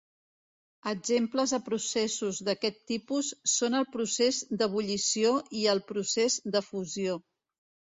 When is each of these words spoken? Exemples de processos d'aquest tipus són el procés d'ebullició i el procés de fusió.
Exemples 0.91 1.53
de 1.55 1.59
processos 1.67 2.41
d'aquest 2.49 2.81
tipus 2.93 3.31
són 3.59 3.81
el 3.83 3.89
procés 3.99 4.43
d'ebullició 4.59 5.39
i 5.63 5.67
el 5.79 5.87
procés 5.95 6.45
de 6.59 6.69
fusió. 6.75 7.25